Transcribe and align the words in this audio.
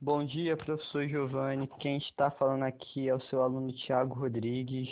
Bom 0.00 0.24
dia, 0.24 0.56
professor 0.56 1.08
Giovanni. 1.08 1.66
Quem 1.80 1.96
está 1.96 2.30
falando 2.30 2.62
aqui 2.62 3.08
é 3.08 3.14
o 3.16 3.20
seu 3.22 3.42
aluno 3.42 3.72
Tiago 3.72 4.14
Rodrigues. 4.14 4.88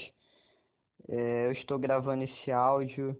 É, 1.09 1.47
eu 1.47 1.53
estou 1.53 1.79
gravando 1.79 2.25
esse 2.25 2.51
áudio 2.51 3.17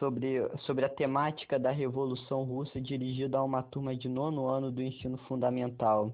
sobre, 0.00 0.40
sobre 0.62 0.84
a 0.84 0.88
temática 0.88 1.60
da 1.60 1.70
Revolução 1.70 2.42
Russa 2.42 2.80
dirigida 2.80 3.38
a 3.38 3.44
uma 3.44 3.62
turma 3.62 3.94
de 3.94 4.08
nono 4.08 4.48
ano 4.48 4.72
do 4.72 4.82
ensino 4.82 5.16
fundamental. 5.28 6.12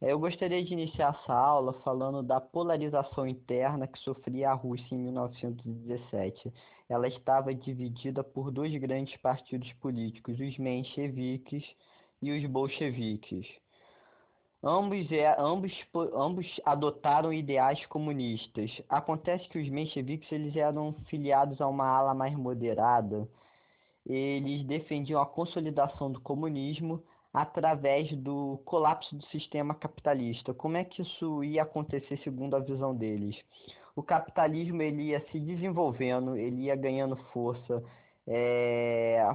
É, 0.00 0.10
eu 0.10 0.18
gostaria 0.18 0.64
de 0.64 0.72
iniciar 0.72 1.16
essa 1.22 1.32
aula 1.32 1.72
falando 1.84 2.24
da 2.24 2.40
polarização 2.40 3.24
interna 3.24 3.86
que 3.86 4.00
sofria 4.00 4.50
a 4.50 4.54
Rússia 4.54 4.96
em 4.96 4.98
1917. 4.98 6.52
Ela 6.88 7.06
estava 7.06 7.54
dividida 7.54 8.24
por 8.24 8.50
dois 8.50 8.76
grandes 8.80 9.16
partidos 9.18 9.72
políticos, 9.74 10.40
os 10.40 10.58
mencheviques 10.58 11.64
e 12.20 12.32
os 12.32 12.44
bolcheviques. 12.50 13.61
Ambos, 14.64 15.10
é, 15.10 15.34
ambos, 15.40 15.72
ambos 16.14 16.60
adotaram 16.64 17.32
ideais 17.32 17.84
comunistas. 17.86 18.70
Acontece 18.88 19.48
que 19.48 19.58
os 19.58 19.68
mencheviques 19.68 20.30
eles 20.30 20.54
eram 20.54 20.94
filiados 21.08 21.60
a 21.60 21.66
uma 21.66 21.84
ala 21.86 22.14
mais 22.14 22.36
moderada. 22.36 23.28
Eles 24.06 24.64
defendiam 24.64 25.20
a 25.20 25.26
consolidação 25.26 26.12
do 26.12 26.20
comunismo 26.20 27.02
através 27.34 28.12
do 28.18 28.60
colapso 28.64 29.16
do 29.16 29.26
sistema 29.26 29.74
capitalista. 29.74 30.54
Como 30.54 30.76
é 30.76 30.84
que 30.84 31.02
isso 31.02 31.42
ia 31.42 31.62
acontecer 31.62 32.18
segundo 32.18 32.54
a 32.54 32.60
visão 32.60 32.94
deles? 32.94 33.36
O 33.96 34.02
capitalismo 34.02 34.80
ele 34.80 35.08
ia 35.08 35.20
se 35.32 35.40
desenvolvendo, 35.40 36.36
ele 36.36 36.62
ia 36.64 36.76
ganhando 36.76 37.16
força, 37.32 37.82
é, 38.28 39.26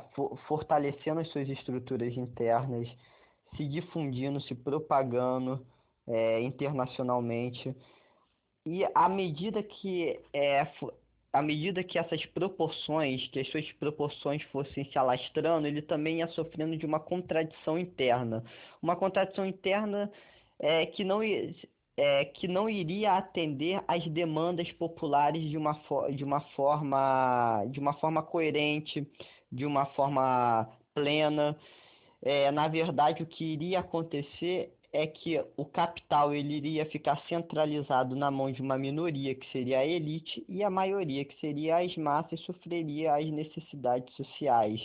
fortalecendo 0.48 1.20
as 1.20 1.28
suas 1.30 1.50
estruturas 1.50 2.16
internas 2.16 2.88
se 3.58 3.66
difundindo, 3.66 4.40
se 4.42 4.56
propagando 4.56 5.66
é, 6.08 6.42
internacionalmente. 6.42 7.76
E 8.66 8.86
à 8.94 9.10
medida 9.10 9.62
que 9.64 10.20
é, 10.34 10.66
à 11.34 11.42
medida 11.42 11.84
que 11.84 12.00
essas 12.00 12.26
proporções, 12.28 13.28
que 13.28 13.40
as 13.40 13.48
suas 13.50 13.70
proporções 13.74 14.42
fossem 14.44 14.86
se 14.86 14.98
alastrando, 14.98 15.68
ele 15.68 15.82
também 15.82 16.20
ia 16.20 16.28
sofrendo 16.30 16.78
de 16.78 16.86
uma 16.86 17.00
contradição 17.00 17.78
interna. 17.78 18.44
Uma 18.82 18.96
contradição 18.96 19.46
interna 19.46 20.12
é, 20.60 20.86
que, 20.88 21.04
não, 21.04 21.22
é, 21.22 22.26
que 22.26 22.48
não 22.48 22.70
iria 22.70 23.14
atender 23.14 23.82
às 23.88 24.06
demandas 24.08 24.72
populares 24.74 25.48
de 25.50 25.58
uma, 25.58 25.80
de 26.16 26.24
uma, 26.24 26.42
forma, 26.56 27.66
de 27.70 27.80
uma 27.80 27.94
forma 27.94 28.24
coerente, 28.24 29.08
de 29.52 29.66
uma 29.66 29.86
forma 29.88 30.68
plena 30.96 31.56
é, 32.22 32.52
na 32.52 32.68
verdade, 32.68 33.24
o 33.24 33.26
que 33.26 33.44
iria 33.44 33.80
acontecer 33.80 34.74
é 34.92 35.06
que 35.06 35.44
o 35.56 35.66
capital 35.66 36.34
ele 36.34 36.56
iria 36.56 36.86
ficar 36.86 37.22
centralizado 37.28 38.16
na 38.16 38.32
mão 38.32 38.52
de 38.52 38.62
uma 38.62 38.78
minoria, 38.78 39.36
que 39.36 39.50
seria 39.52 39.80
a 39.80 39.86
elite, 39.86 40.44
e 40.48 40.64
a 40.64 40.70
maioria, 40.70 41.26
que 41.26 41.40
seria 41.40 41.78
as 41.78 41.96
massas, 41.98 42.40
sofreria 42.42 43.16
as 43.16 43.26
necessidades 43.28 44.14
sociais, 44.16 44.82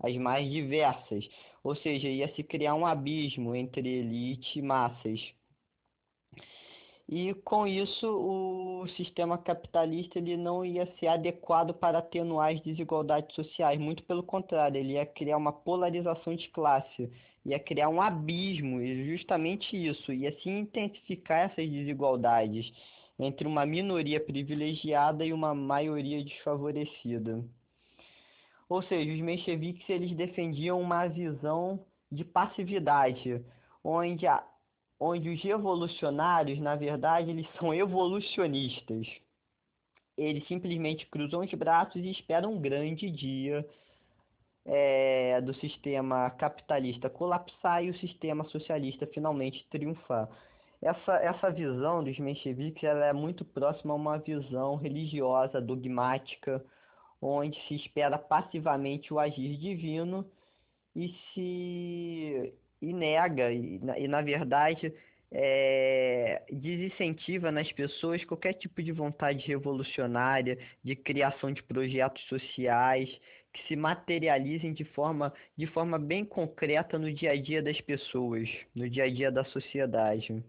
as 0.00 0.16
mais 0.16 0.50
diversas. 0.50 1.28
Ou 1.64 1.74
seja, 1.76 2.08
ia 2.08 2.32
se 2.34 2.42
criar 2.44 2.74
um 2.74 2.86
abismo 2.86 3.54
entre 3.56 3.88
elite 3.88 4.58
e 4.58 4.62
massas. 4.62 5.20
E 7.08 7.34
com 7.44 7.68
isso, 7.68 8.04
o 8.08 8.88
sistema 8.96 9.38
capitalista 9.38 10.18
ele 10.18 10.36
não 10.36 10.64
ia 10.64 10.86
ser 10.98 11.06
adequado 11.06 11.72
para 11.72 11.98
atenuar 11.98 12.52
as 12.52 12.60
desigualdades 12.60 13.32
sociais, 13.36 13.78
muito 13.78 14.02
pelo 14.02 14.24
contrário, 14.24 14.78
ele 14.78 14.94
ia 14.94 15.06
criar 15.06 15.36
uma 15.36 15.52
polarização 15.52 16.34
de 16.34 16.48
classe, 16.48 17.08
ia 17.44 17.60
criar 17.60 17.88
um 17.88 18.02
abismo, 18.02 18.80
e 18.80 19.06
justamente 19.06 19.76
isso, 19.76 20.12
ia 20.12 20.32
se 20.40 20.50
intensificar 20.50 21.50
essas 21.50 21.70
desigualdades 21.70 22.72
entre 23.18 23.46
uma 23.46 23.64
minoria 23.64 24.20
privilegiada 24.20 25.24
e 25.24 25.32
uma 25.32 25.54
maioria 25.54 26.22
desfavorecida. 26.24 27.44
Ou 28.68 28.82
seja, 28.82 29.12
os 29.12 29.20
mencheviques 29.20 29.88
eles 29.88 30.10
defendiam 30.16 30.80
uma 30.80 31.06
visão 31.06 31.86
de 32.10 32.24
passividade, 32.24 33.44
onde 33.82 34.26
a 34.26 34.44
onde 34.98 35.28
os 35.28 35.42
revolucionários, 35.42 36.58
na 36.58 36.74
verdade, 36.74 37.30
eles 37.30 37.46
são 37.58 37.74
evolucionistas. 37.74 39.06
Eles 40.16 40.46
simplesmente 40.48 41.06
cruzam 41.06 41.40
os 41.40 41.52
braços 41.52 42.02
e 42.02 42.10
esperam 42.10 42.54
um 42.54 42.60
grande 42.60 43.10
dia 43.10 43.66
é, 44.64 45.40
do 45.42 45.54
sistema 45.54 46.30
capitalista 46.30 47.10
colapsar 47.10 47.84
e 47.84 47.90
o 47.90 47.98
sistema 47.98 48.44
socialista 48.44 49.06
finalmente 49.06 49.66
triunfar. 49.70 50.28
Essa, 50.82 51.14
essa 51.16 51.50
visão 51.50 52.02
dos 52.02 52.18
mencheviques 52.18 52.82
ela 52.84 53.06
é 53.06 53.12
muito 53.12 53.44
próxima 53.44 53.92
a 53.92 53.96
uma 53.96 54.18
visão 54.18 54.76
religiosa, 54.76 55.60
dogmática, 55.60 56.64
onde 57.20 57.58
se 57.66 57.74
espera 57.74 58.18
passivamente 58.18 59.12
o 59.12 59.18
agir 59.18 59.56
divino 59.56 60.24
e 60.94 61.14
se 61.32 62.54
e 62.80 62.92
nega, 62.92 63.52
e, 63.52 63.80
e 63.98 64.08
na 64.08 64.22
verdade 64.22 64.92
é, 65.30 66.42
desincentiva 66.50 67.50
nas 67.50 67.70
pessoas 67.72 68.24
qualquer 68.24 68.54
tipo 68.54 68.82
de 68.82 68.92
vontade 68.92 69.46
revolucionária, 69.46 70.58
de 70.82 70.94
criação 70.94 71.52
de 71.52 71.62
projetos 71.62 72.22
sociais 72.24 73.08
que 73.52 73.66
se 73.68 73.76
materializem 73.76 74.72
de 74.72 74.84
forma, 74.84 75.32
de 75.56 75.66
forma 75.66 75.98
bem 75.98 76.24
concreta 76.24 76.98
no 76.98 77.12
dia 77.12 77.32
a 77.32 77.36
dia 77.40 77.62
das 77.62 77.80
pessoas, 77.80 78.48
no 78.74 78.88
dia 78.88 79.04
a 79.04 79.08
dia 79.08 79.32
da 79.32 79.44
sociedade. 79.44 80.44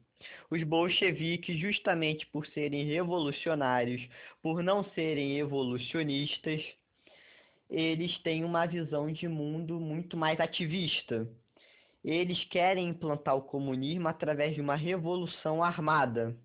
Os 0.50 0.62
bolcheviques, 0.64 1.58
justamente 1.59 2.26
por 2.28 2.46
serem 2.48 2.86
revolucionários, 2.86 4.06
por 4.42 4.62
não 4.62 4.84
serem 4.92 5.38
evolucionistas, 5.38 6.62
eles 7.70 8.18
têm 8.20 8.44
uma 8.44 8.66
visão 8.66 9.12
de 9.12 9.28
mundo 9.28 9.80
muito 9.80 10.18
mais 10.18 10.40
ativista 10.40 11.28
eles 12.16 12.44
querem 12.45 12.90
implantar 12.90 13.35
o 13.35 13.41
comunismo 13.41 14.07
através 14.07 14.56
de 14.56 14.62
uma 14.62 14.75
revolução 14.75 15.63
armada. 15.63 16.35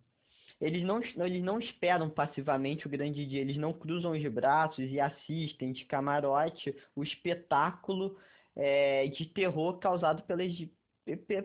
Eles 0.61 0.83
não, 0.85 1.01
eles 1.01 1.43
não 1.43 1.59
esperam 1.59 2.09
passivamente 2.09 2.87
o 2.87 2.91
grande 2.91 3.27
dia, 3.27 3.41
eles 3.41 3.57
não 3.57 3.73
cruzam 3.73 4.13
os 4.13 4.25
braços 4.33 4.91
e 4.91 5.01
assistem 5.01 5.73
de 5.73 5.85
camarote 5.85 6.75
o 6.95 7.03
espetáculo 7.03 8.17
é, 8.55 9.07
de 9.09 9.27
terror 9.27 9.79
causado 9.79 10.23
pelas, 10.23 10.53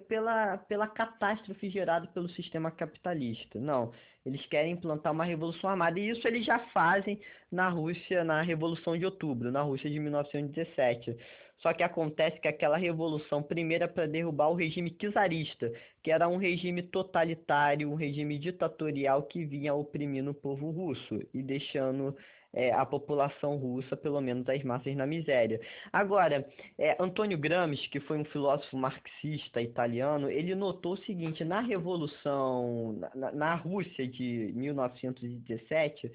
pela, 0.07 0.57
pela 0.57 0.87
catástrofe 0.87 1.69
gerada 1.69 2.07
pelo 2.07 2.29
sistema 2.29 2.69
capitalista. 2.69 3.59
Não, 3.59 3.91
eles 4.25 4.45
querem 4.45 4.73
implantar 4.73 5.11
uma 5.13 5.25
revolução 5.25 5.69
armada 5.69 5.99
e 5.99 6.09
isso 6.09 6.27
eles 6.27 6.45
já 6.45 6.59
fazem 6.73 7.19
na 7.51 7.69
Rússia, 7.69 8.23
na 8.23 8.41
Revolução 8.41 8.97
de 8.97 9.05
Outubro, 9.05 9.51
na 9.51 9.61
Rússia 9.61 9.89
de 9.89 9.99
1917. 9.99 11.17
Só 11.59 11.73
que 11.73 11.81
acontece 11.81 12.39
que 12.39 12.47
aquela 12.47 12.77
revolução 12.77 13.41
primeira 13.41 13.87
para 13.87 14.05
derrubar 14.05 14.49
o 14.49 14.53
regime 14.53 14.91
czarista, 14.91 15.71
que 16.03 16.11
era 16.11 16.27
um 16.27 16.37
regime 16.37 16.83
totalitário, 16.83 17.89
um 17.89 17.95
regime 17.95 18.37
ditatorial 18.37 19.23
que 19.23 19.43
vinha 19.43 19.73
oprimindo 19.73 20.31
o 20.31 20.35
povo 20.35 20.69
russo 20.69 21.19
e 21.33 21.41
deixando 21.41 22.15
é, 22.57 22.73
a 22.73 22.83
população 22.83 23.55
russa, 23.55 23.95
pelo 23.95 24.19
menos 24.19 24.49
as 24.49 24.63
massas, 24.63 24.95
na 24.95 25.05
miséria. 25.05 25.61
Agora, 25.93 26.43
é, 26.75 26.97
Antônio 26.99 27.37
Gramsci, 27.37 27.87
que 27.87 27.99
foi 27.99 28.17
um 28.17 28.25
filósofo 28.25 28.75
marxista 28.75 29.61
italiano, 29.61 30.27
ele 30.27 30.55
notou 30.55 30.93
o 30.93 31.03
seguinte: 31.03 31.45
na 31.45 31.59
Revolução, 31.59 32.99
na, 33.13 33.31
na 33.31 33.53
Rússia 33.53 34.07
de 34.07 34.51
1917, 34.55 36.11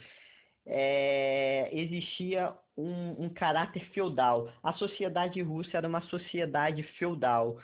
é, 0.66 1.68
existia 1.72 2.52
um, 2.76 3.26
um, 3.26 3.28
caráter 3.28 3.84
feudal. 3.94 4.52
A 4.64 4.72
sociedade 4.72 5.40
russa 5.42 5.76
era 5.76 5.86
uma 5.86 6.02
sociedade 6.02 6.82
feudal, 6.98 7.58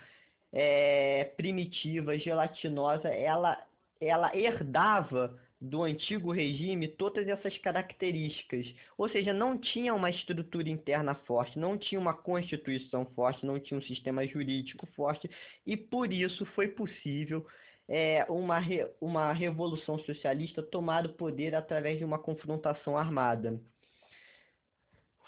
é, 0.52 1.24
primitiva, 1.36 2.16
gelatinosa. 2.16 3.08
Ela, 3.08 3.60
ela 4.00 4.30
herdava 4.36 5.36
do 5.60 5.82
antigo 5.82 6.30
regime 6.30 6.86
todas 6.86 7.26
essas 7.26 7.56
características. 7.58 8.66
Ou 8.96 9.08
seja, 9.08 9.32
não 9.32 9.58
tinha 9.58 9.94
uma 9.94 10.10
estrutura 10.10 10.68
interna 10.68 11.14
forte, 11.14 11.58
não 11.58 11.76
tinha 11.76 12.00
uma 12.00 12.14
constituição 12.14 13.04
forte, 13.06 13.44
não 13.44 13.58
tinha 13.58 13.78
um 13.78 13.82
sistema 13.82 14.26
jurídico 14.26 14.86
forte, 14.94 15.28
e 15.66 15.76
por 15.76 16.12
isso 16.12 16.46
foi 16.46 16.68
possível 16.68 17.44
é, 17.88 18.24
uma, 18.28 18.58
re, 18.58 18.86
uma 19.00 19.32
revolução 19.32 19.98
socialista 20.00 20.62
tomar 20.62 21.06
o 21.06 21.14
poder 21.14 21.54
através 21.54 21.98
de 21.98 22.04
uma 22.04 22.18
confrontação 22.18 22.96
armada. 22.96 23.58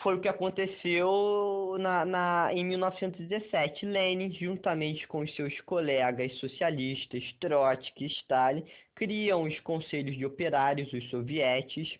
Foi 0.02 0.14
o 0.14 0.20
que 0.20 0.28
aconteceu 0.28 1.76
na, 1.78 2.06
na, 2.06 2.50
em 2.54 2.64
1917. 2.64 3.84
Lenin, 3.84 4.32
juntamente 4.32 5.06
com 5.06 5.20
os 5.20 5.34
seus 5.36 5.60
colegas 5.60 6.34
socialistas, 6.38 7.22
Trotsky 7.38 8.04
e 8.04 8.08
Stalin, 8.08 8.64
criam 8.94 9.42
os 9.42 9.60
conselhos 9.60 10.16
de 10.16 10.24
operários, 10.24 10.90
os 10.92 11.08
sovietes, 11.10 11.98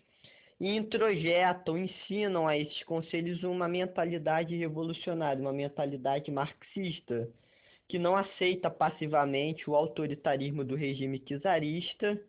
e 0.59 0.75
introjetam, 0.75 1.77
ensinam 1.77 2.47
a 2.47 2.57
esses 2.57 2.83
conselhos 2.83 3.43
uma 3.43 3.67
mentalidade 3.67 4.55
revolucionária, 4.55 5.41
uma 5.41 5.53
mentalidade 5.53 6.31
marxista 6.31 7.29
que 7.87 7.99
não 7.99 8.15
aceita 8.15 8.69
passivamente 8.69 9.69
o 9.69 9.75
autoritarismo 9.75 10.63
do 10.63 10.75
regime 10.75 11.19
czarista, 11.19 12.19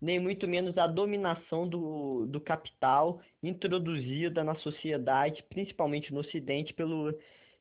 nem 0.00 0.18
muito 0.18 0.46
menos 0.46 0.76
a 0.78 0.86
dominação 0.86 1.68
do, 1.68 2.26
do 2.26 2.40
capital 2.40 3.20
introduzida 3.42 4.44
na 4.44 4.54
sociedade, 4.56 5.42
principalmente 5.48 6.12
no 6.12 6.20
Ocidente, 6.20 6.72
pelo 6.72 7.12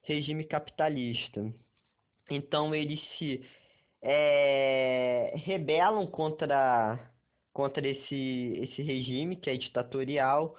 regime 0.04 0.44
capitalista. 0.44 1.54
Então 2.30 2.74
eles 2.74 3.00
se 3.18 3.44
é, 4.01 5.34
rebelam 5.38 6.06
contra, 6.07 7.12
contra 7.54 7.88
esse, 7.88 8.60
esse 8.63 8.81
regime 8.81 9.36
que 9.36 9.50
é 9.50 9.57
ditatorial, 9.57 10.56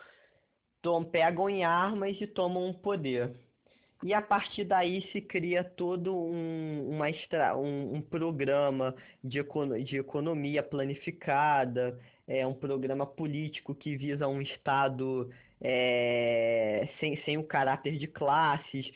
tom, 0.83 1.05
pegam 1.05 1.49
em 1.49 1.65
armas 1.65 2.17
e 2.21 2.27
tomam 2.27 2.71
o 2.71 2.75
poder. 2.75 3.35
E 4.03 4.15
a 4.15 4.23
partir 4.23 4.65
daí 4.65 5.03
se 5.11 5.21
cria 5.21 5.65
todo 5.65 6.17
um, 6.17 6.89
uma 6.89 7.11
extra, 7.11 7.56
um, 7.56 7.97
um 7.97 8.00
programa 8.00 8.95
de, 9.25 9.45
de 9.85 9.97
economia 9.97 10.62
planificada, 10.62 11.99
é 12.27 12.47
um 12.47 12.55
programa 12.55 13.05
político 13.06 13.75
que 13.75 13.97
visa 13.97 14.29
um 14.29 14.41
Estado 14.41 15.29
é, 15.61 16.89
sem, 17.00 17.21
sem 17.25 17.39
o 17.39 17.45
caráter 17.45 17.99
de 17.99 18.06
classes. 18.06 18.87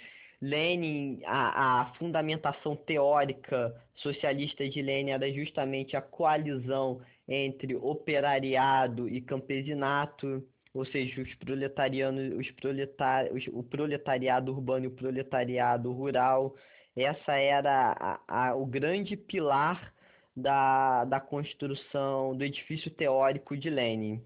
Lenin, 0.40 1.20
a, 1.24 1.80
a 1.80 1.84
fundamentação 1.94 2.76
teórica 2.76 3.74
socialista 3.96 4.68
de 4.68 4.82
Lenin 4.82 5.10
era 5.10 5.32
justamente 5.32 5.96
a 5.96 6.02
coalizão 6.02 7.00
entre 7.28 7.74
operariado 7.76 9.08
e 9.08 9.20
campesinato 9.20 10.44
ou 10.74 10.84
seja, 10.86 11.20
os 11.20 11.34
proletarianos, 11.34 12.38
os 12.38 12.50
proletar, 12.52 13.26
o 13.52 13.62
proletariado 13.62 14.52
urbano 14.52 14.86
e 14.86 14.88
o 14.88 14.92
proletariado 14.92 15.92
rural. 15.92 16.54
Essa 16.96 17.34
era 17.36 17.92
a, 18.28 18.48
a, 18.48 18.54
o 18.54 18.66
grande 18.66 19.16
pilar 19.16 19.92
da, 20.36 21.04
da 21.04 21.20
construção 21.20 22.36
do 22.36 22.44
edifício 22.44 22.90
teórico 22.90 23.56
de 23.56 23.68
Lenin. 23.68 24.22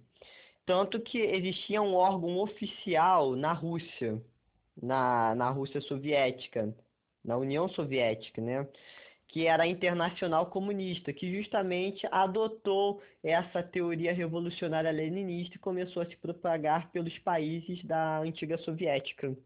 Tanto 0.64 1.00
que 1.00 1.18
existia 1.18 1.80
um 1.80 1.94
órgão 1.94 2.38
oficial 2.38 3.36
na 3.36 3.52
Rússia, 3.52 4.20
na, 4.80 5.34
na 5.34 5.50
Rússia 5.50 5.80
soviética, 5.80 6.74
na 7.24 7.36
União 7.36 7.68
Soviética, 7.68 8.40
né? 8.40 8.66
Que 9.36 9.46
era 9.46 9.64
a 9.64 9.66
Internacional 9.66 10.46
Comunista, 10.46 11.12
que 11.12 11.30
justamente 11.30 12.08
adotou 12.10 13.02
essa 13.22 13.62
teoria 13.62 14.10
revolucionária 14.10 14.90
leninista 14.90 15.56
e 15.56 15.58
começou 15.58 16.02
a 16.02 16.06
se 16.06 16.16
propagar 16.16 16.90
pelos 16.90 17.18
países 17.18 17.84
da 17.84 18.20
antiga 18.20 18.56
soviética. 18.56 19.36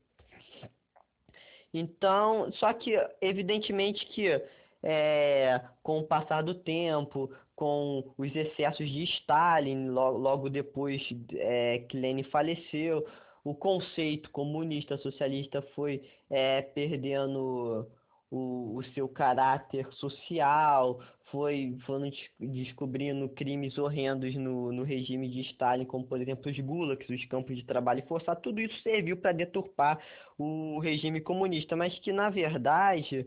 Então, 1.75 2.53
só 2.53 2.73
que 2.73 2.93
evidentemente 3.21 4.07
que 4.07 4.41
é, 4.81 5.61
com 5.83 5.99
o 5.99 6.07
passar 6.07 6.43
do 6.43 6.55
tempo, 6.55 7.29
com 7.57 8.05
os 8.17 8.33
excessos 8.37 8.89
de 8.89 9.03
Stalin, 9.03 9.89
logo, 9.89 10.19
logo 10.19 10.49
depois 10.49 11.03
é, 11.35 11.81
que 11.89 11.99
Lenin 11.99 12.23
faleceu, 12.23 13.05
o 13.43 13.57
conceito 13.57 14.31
comunista 14.31 14.97
socialista 14.99 15.61
foi 15.75 16.01
é, 16.31 16.63
perdendo 16.63 17.89
o, 18.31 18.77
o 18.77 18.85
seu 18.95 19.09
caráter 19.09 19.87
social, 19.95 21.01
foi 21.31 21.77
foram 21.87 22.11
descobrindo 22.39 23.29
crimes 23.29 23.79
horrendos 23.79 24.35
no, 24.35 24.73
no 24.73 24.83
regime 24.83 25.29
de 25.29 25.41
Stalin, 25.43 25.85
como 25.85 26.07
por 26.07 26.21
exemplo 26.21 26.51
os 26.51 26.59
gulags, 26.59 27.09
os 27.09 27.25
campos 27.27 27.57
de 27.57 27.65
trabalho 27.65 28.03
forçado, 28.07 28.41
tudo 28.41 28.61
isso 28.61 28.81
serviu 28.83 29.17
para 29.17 29.33
deturpar 29.33 29.99
o 30.39 30.79
regime 30.81 31.21
comunista, 31.21 31.77
mas 31.77 31.99
que 31.99 32.13
na 32.13 32.31
verdade 32.31 33.27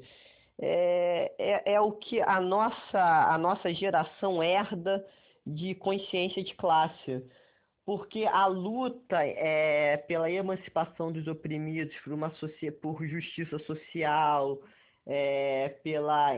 é, 0.59 1.31
é, 1.37 1.73
é, 1.73 1.81
o 1.81 1.91
que 1.91 2.21
a 2.21 2.39
nossa, 2.39 3.33
a 3.33 3.37
nossa 3.37 3.73
geração 3.73 4.43
herda 4.43 5.05
de 5.45 5.75
consciência 5.75 6.43
de 6.43 6.53
classe. 6.55 7.23
Porque 7.85 8.23
a 8.25 8.45
luta 8.45 9.21
é, 9.25 9.97
pela 9.97 10.31
emancipação 10.31 11.11
dos 11.11 11.27
oprimidos, 11.27 11.93
por, 11.97 12.13
uma, 12.13 12.31
por 12.81 13.05
justiça 13.05 13.59
social, 13.59 14.57
é, 15.05 15.69
pela, 15.83 16.31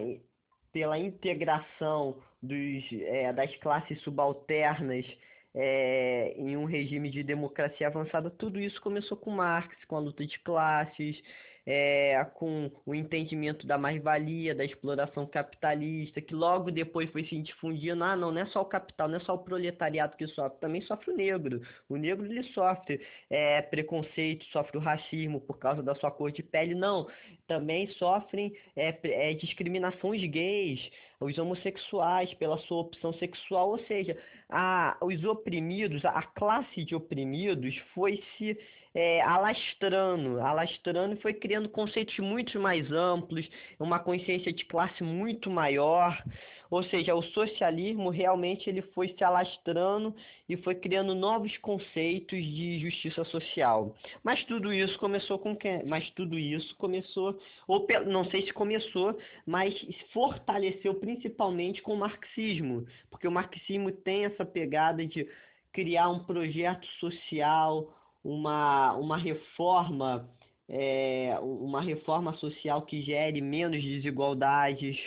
pela 0.72 0.98
integração 0.98 2.18
dos, 2.42 2.84
é, 2.92 3.34
das 3.34 3.56
classes 3.58 4.02
subalternas 4.02 5.06
é, 5.54 6.34
em 6.38 6.58
um 6.58 6.66
regime 6.66 7.10
de 7.10 7.24
democracia 7.24 7.88
avançada, 7.88 8.30
tudo 8.30 8.60
isso 8.60 8.82
começou 8.82 9.18
com 9.18 9.32
Marx, 9.32 9.74
com 9.86 9.96
a 9.96 10.00
luta 10.00 10.26
de 10.26 10.38
classes, 10.40 11.22
é, 11.66 12.24
com 12.36 12.72
o 12.86 12.94
entendimento 12.94 13.66
da 13.66 13.78
mais-valia, 13.78 14.54
da 14.54 14.64
exploração 14.64 15.26
capitalista, 15.26 16.22
que 16.22 16.34
logo 16.34 16.70
depois 16.70 17.10
foi 17.10 17.26
se 17.26 17.42
difundindo, 17.42 18.04
ah, 18.04 18.16
não, 18.16 18.32
não 18.32 18.42
é 18.42 18.46
só 18.48 18.62
o 18.62 18.66
capital, 18.66 19.08
não 19.08 19.18
é 19.18 19.20
só 19.20 19.34
o 19.34 19.40
proletariado 19.40 20.16
que 20.16 20.28
sofre, 20.28 20.60
também 20.60 20.82
sofre 20.82 21.12
o 21.12 21.16
negro. 21.16 21.62
O 21.90 21.96
negro, 21.96 22.26
ele 22.26 22.44
sofre 22.54 23.02
é, 23.30 23.62
preconceito, 23.64 24.46
sofre 24.46 24.78
o 24.78 24.82
racismo 24.82 25.42
por 25.42 25.58
causa 25.58 25.82
da 25.82 25.96
sua 25.96 26.12
cor 26.12 26.32
de 26.32 26.44
pele, 26.44 26.76
não. 26.76 27.08
Também 27.48 27.88
sofrem 27.92 28.56
é, 28.76 29.34
discriminações 29.34 30.22
gays, 30.30 30.90
os 31.26 31.38
homossexuais 31.38 32.34
pela 32.36 32.58
sua 32.60 32.82
opção 32.82 33.14
sexual, 33.14 33.70
ou 33.70 33.80
seja, 33.86 34.18
a, 34.50 34.98
os 35.02 35.24
oprimidos, 35.24 36.04
a 36.06 36.22
classe 36.22 36.84
de 36.84 36.96
oprimidos 36.96 37.76
foi 37.94 38.24
se 38.38 38.58
é, 38.94 39.22
alastrando, 39.22 40.40
alastrando 40.40 41.16
e 41.16 41.22
foi 41.22 41.34
criando 41.34 41.68
conceitos 41.68 42.18
muito 42.20 42.60
mais 42.60 42.90
amplos, 42.92 43.46
uma 43.78 44.00
consciência 44.00 44.54
de 44.54 44.64
classe 44.66 45.04
muito 45.04 45.50
maior, 45.50 46.24
ou 46.70 46.84
seja, 46.84 47.16
o 47.16 47.22
socialismo 47.22 48.10
realmente 48.10 48.70
ele 48.70 48.82
foi 48.82 49.10
se 49.10 49.24
alastrando 49.24 50.16
e 50.48 50.58
foi 50.58 50.76
criando 50.76 51.16
novos 51.16 51.56
conceitos 51.58 52.38
de 52.38 52.80
justiça 52.80 53.24
social. 53.26 53.96
Mas 54.24 54.44
tudo 54.46 54.74
isso 54.74 54.98
começou 55.00 55.40
com 55.40 55.56
quem? 55.56 55.84
Mas 55.86 56.10
tudo 56.12 56.38
isso 56.38 56.76
começou, 56.78 57.40
ou 57.68 57.86
não 58.06 58.26
sei 58.26 58.46
se 58.46 58.54
começou, 58.54 59.18
mas 59.46 59.74
fortaleceu 60.14 60.96
principalmente 60.96 61.82
com 61.82 61.94
o 61.94 62.00
marxismo, 62.00 62.86
porque 63.10 63.28
o 63.28 63.32
marxismo 63.32 63.92
tem 63.92 64.26
essa 64.26 64.46
pegada 64.46 65.06
de 65.06 65.28
criar 65.72 66.10
um 66.10 66.20
projeto 66.20 66.86
social, 67.00 67.94
uma, 68.24 68.94
uma 68.94 69.18
reforma 69.18 70.30
é, 70.68 71.38
uma 71.42 71.82
reforma 71.82 72.34
social 72.38 72.82
que 72.82 73.02
gere 73.02 73.40
menos 73.42 73.84
desigualdades. 73.84 74.98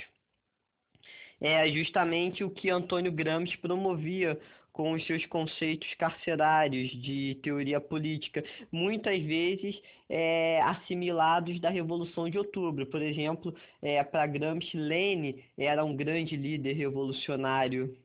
É 1.41 1.69
justamente 1.69 2.43
o 2.43 2.51
que 2.51 2.69
Antônio 2.71 3.13
Gramsci 3.13 3.57
promovia 3.59 4.39
com 4.73 4.93
os 4.93 5.05
seus 5.07 5.27
conceitos 5.27 5.93
carcerários 5.95 6.91
de 7.03 7.37
teoria 7.43 7.81
política, 7.81 8.45
muitas 8.71 9.21
vezes 9.23 9.77
é, 10.09 10.61
assimilados 10.63 11.61
da 11.61 11.69
Revolução 11.69 12.31
de 12.31 12.39
Outubro. 12.39 12.87
Por 12.87 13.03
exemplo, 13.03 13.53
é, 13.83 14.03
para 14.05 14.27
Gramsci, 14.27 14.77
Lenin 14.77 15.43
era 15.57 15.85
um 15.85 15.97
grande 15.97 16.37
líder 16.37 16.75
revolucionário 16.75 17.97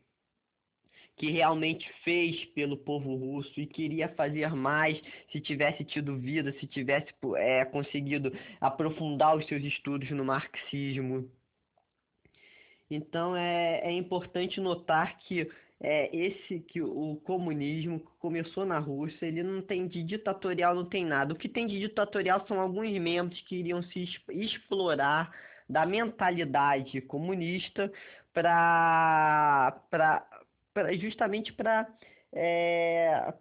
que 1.16 1.30
realmente 1.30 1.88
fez 2.04 2.44
pelo 2.56 2.76
povo 2.76 3.16
russo 3.16 3.60
e 3.60 3.68
queria 3.68 4.10
fazer 4.10 4.56
mais 4.56 5.00
se 5.32 5.40
tivesse 5.40 5.84
tido 5.86 6.18
vida, 6.18 6.52
se 6.60 6.66
tivesse 6.66 7.14
é, 7.36 7.66
conseguido 7.66 8.34
aprofundar 8.60 9.38
os 9.38 9.46
seus 9.46 9.64
estudos 9.64 10.10
no 10.10 10.26
marxismo. 10.26 11.30
Então 12.94 13.36
é, 13.36 13.82
é 13.84 13.92
importante 13.92 14.60
notar 14.62 15.18
que 15.20 15.50
é, 15.82 16.16
esse 16.16 16.60
que 16.62 16.82
o 16.82 17.20
comunismo 17.26 18.00
começou 18.20 18.66
na 18.66 18.80
Rússia, 18.80 19.26
ele 19.26 19.44
não 19.44 19.62
tem 19.62 19.86
de 19.86 20.02
ditatorial, 20.02 20.74
não 20.74 20.86
tem 20.86 21.06
nada. 21.06 21.34
O 21.34 21.38
que 21.38 21.50
tem 21.50 21.68
de 21.68 21.78
ditatorial 21.80 22.46
são 22.48 22.60
alguns 22.60 22.90
membros 23.00 23.42
que 23.42 23.58
iriam 23.58 23.84
se 23.84 24.08
explorar 24.30 25.32
da 25.70 25.86
mentalidade 25.86 27.02
comunista 27.02 27.92
para 28.34 29.76
justamente 31.00 31.52
para 31.54 31.88
é, 32.32 33.34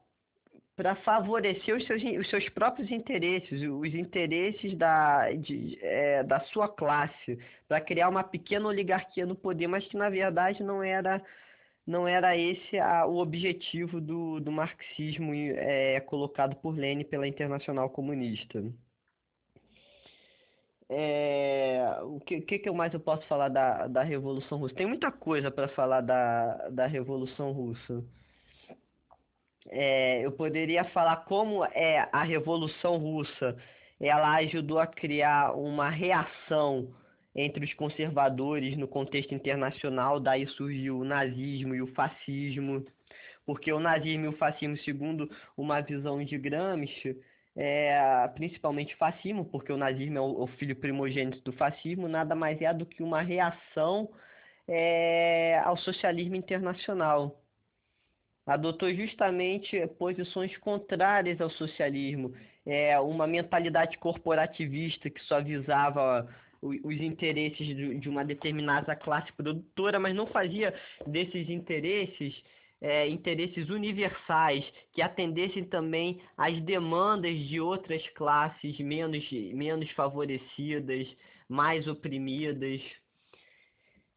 para 0.76 0.96
favorecer 0.96 1.76
os 1.76 1.86
seus, 1.86 2.02
os 2.02 2.30
seus 2.30 2.48
próprios 2.48 2.90
interesses, 2.90 3.62
os 3.62 3.94
interesses 3.94 4.76
da, 4.76 5.30
de, 5.32 5.78
é, 5.82 6.22
da 6.22 6.40
sua 6.46 6.68
classe, 6.68 7.38
para 7.68 7.80
criar 7.80 8.08
uma 8.08 8.24
pequena 8.24 8.68
oligarquia 8.68 9.26
no 9.26 9.34
poder, 9.34 9.66
mas 9.66 9.86
que 9.86 9.96
na 9.96 10.08
verdade 10.08 10.62
não 10.62 10.82
era 10.82 11.22
não 11.86 12.06
era 12.06 12.36
esse 12.36 12.78
a, 12.78 13.06
o 13.06 13.16
objetivo 13.18 14.00
do, 14.00 14.38
do 14.40 14.52
marxismo 14.52 15.34
é, 15.34 16.00
colocado 16.00 16.54
por 16.56 16.76
Lenin 16.76 17.04
pela 17.04 17.26
Internacional 17.26 17.90
Comunista. 17.90 18.62
É, 20.88 21.98
o 22.02 22.20
que, 22.20 22.40
que, 22.42 22.70
mais 22.70 22.92
eu 22.92 23.00
posso 23.00 23.26
falar 23.26 23.48
da, 23.48 23.88
da 23.88 24.02
Revolução 24.02 24.58
Russa? 24.58 24.74
Tem 24.74 24.86
muita 24.86 25.10
coisa 25.10 25.50
para 25.50 25.66
falar 25.68 26.02
da, 26.02 26.68
da 26.68 26.86
Revolução 26.86 27.50
Russa. 27.50 28.04
É, 29.68 30.24
eu 30.24 30.32
poderia 30.32 30.84
falar 30.86 31.16
como 31.24 31.64
é 31.64 32.08
a 32.12 32.22
Revolução 32.22 32.96
Russa 32.96 33.56
ela 34.06 34.34
ajudou 34.36 34.78
a 34.78 34.86
criar 34.86 35.52
uma 35.52 35.88
reação 35.88 36.92
entre 37.34 37.64
os 37.64 37.72
conservadores 37.74 38.76
no 38.76 38.86
contexto 38.86 39.34
internacional, 39.34 40.20
daí 40.20 40.46
surgiu 40.48 40.98
o 40.98 41.04
nazismo 41.04 41.74
e 41.74 41.80
o 41.80 41.86
fascismo, 41.94 42.84
porque 43.46 43.72
o 43.72 43.80
nazismo 43.80 44.26
e 44.26 44.28
o 44.28 44.36
fascismo, 44.36 44.76
segundo 44.78 45.30
uma 45.56 45.80
visão 45.80 46.22
de 46.22 46.36
Gramsci, 46.36 47.16
é, 47.56 48.28
principalmente 48.34 48.96
fascismo, 48.96 49.44
porque 49.46 49.72
o 49.72 49.76
nazismo 49.76 50.18
é 50.18 50.20
o, 50.20 50.46
filho 50.58 50.76
primogênito 50.76 51.40
do 51.42 51.52
fascismo, 51.52 52.08
nada 52.08 52.34
mais 52.34 52.60
é 52.60 52.72
do 52.74 52.84
que 52.84 53.02
uma 53.02 53.22
reação 53.22 54.10
é, 54.68 55.60
ao 55.64 55.76
socialismo 55.76 56.36
internacional. 56.36 57.41
Adotou 58.46 58.92
justamente 58.92 59.86
posições 59.98 60.56
contrárias 60.58 61.40
ao 61.40 61.50
socialismo, 61.50 62.34
é, 62.66 62.98
uma 62.98 63.26
mentalidade 63.26 63.96
corporativista 63.98 65.08
que 65.08 65.20
só 65.22 65.40
visava 65.40 66.28
os 66.60 67.00
interesses 67.00 67.66
de 68.00 68.08
uma 68.08 68.24
determinada 68.24 68.94
classe 68.94 69.32
produtora, 69.32 69.98
mas 69.98 70.14
não 70.14 70.26
fazia 70.28 70.72
desses 71.06 71.48
interesses 71.48 72.40
é, 72.82 73.08
interesses 73.08 73.70
universais 73.70 74.64
que 74.92 75.00
atendessem 75.00 75.64
também 75.64 76.20
às 76.36 76.60
demandas 76.62 77.38
de 77.46 77.60
outras 77.60 78.06
classes 78.10 78.76
menos, 78.80 79.24
menos 79.54 79.88
favorecidas, 79.92 81.06
mais 81.48 81.86
oprimidas. 81.86 82.82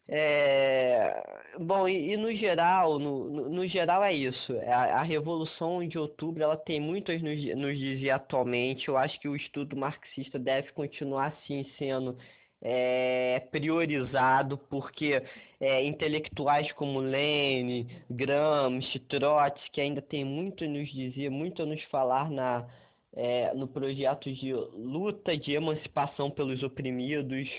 É, 0.07 1.39
bom, 1.59 1.87
e, 1.87 2.13
e, 2.13 2.17
no 2.17 2.31
geral, 2.35 2.99
no, 2.99 3.27
no, 3.27 3.49
no, 3.49 3.67
geral 3.67 4.03
é 4.03 4.13
isso. 4.13 4.53
A, 4.67 4.99
a, 4.99 5.03
Revolução 5.03 5.85
de 5.87 5.97
Outubro 5.97 6.43
ela 6.43 6.55
tem 6.55 6.79
muito 6.79 7.11
a 7.11 7.17
nos, 7.17 7.43
nos 7.55 7.77
dizer 7.79 8.11
atualmente. 8.11 8.87
Eu 8.87 8.97
acho 8.97 9.19
que 9.19 9.27
o 9.27 9.35
estudo 9.35 9.75
marxista 9.75 10.37
deve 10.37 10.71
continuar 10.73 11.27
assim 11.27 11.65
sendo 11.77 12.15
é, 12.61 13.39
priorizado, 13.51 14.57
porque 14.69 15.23
é, 15.59 15.83
intelectuais 15.85 16.71
como 16.73 16.99
Lênin, 16.99 17.87
Gramsci, 18.09 18.99
Trotsky 18.99 19.81
ainda 19.81 20.01
tem 20.01 20.23
muito 20.23 20.63
a 20.63 20.67
nos 20.67 20.91
dizer, 20.91 21.29
muito 21.29 21.63
a 21.63 21.65
nos 21.65 21.81
falar 21.85 22.29
na, 22.29 22.67
é, 23.15 23.53
no 23.55 23.67
projeto 23.67 24.31
de 24.31 24.53
luta 24.53 25.35
de 25.37 25.53
emancipação 25.53 26.29
pelos 26.29 26.61
oprimidos. 26.63 27.49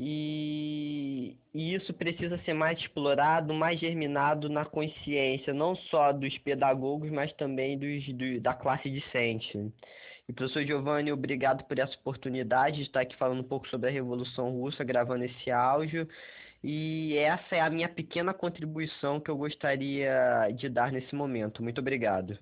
E, 0.00 1.36
e, 1.52 1.74
isso 1.74 1.92
precisa 1.92 2.38
ser 2.44 2.54
mais 2.54 2.78
explorado, 2.78 3.52
mais 3.52 3.80
germinado 3.80 4.48
na 4.48 4.64
consciência, 4.64 5.52
não 5.52 5.74
só 5.74 6.12
dos 6.12 6.38
pedagogos, 6.38 7.10
mas 7.10 7.32
também 7.32 7.76
dos, 7.76 8.06
do, 8.14 8.40
da 8.40 8.54
classe 8.54 8.88
discente. 8.88 9.58
E 10.28 10.32
professor 10.32 10.64
Giovanni, 10.64 11.10
obrigado 11.10 11.64
por 11.64 11.78
essa 11.80 11.94
oportunidade 11.94 12.76
de 12.76 12.82
estar 12.82 13.00
aqui 13.00 13.16
falando 13.16 13.40
um 13.40 13.48
pouco 13.48 13.66
sobre 13.68 13.88
a 13.88 13.92
Revolução 13.92 14.52
Russa, 14.52 14.84
gravando 14.84 15.24
esse 15.24 15.50
áudio. 15.50 16.08
E 16.62 17.16
essa 17.16 17.56
é 17.56 17.60
a 17.60 17.70
minha 17.70 17.88
pequena 17.88 18.32
contribuição 18.32 19.20
que 19.20 19.30
eu 19.30 19.36
gostaria 19.36 20.48
de 20.56 20.68
dar 20.68 20.92
nesse 20.92 21.14
momento. 21.14 21.62
Muito 21.62 21.80
obrigado. 21.80 22.38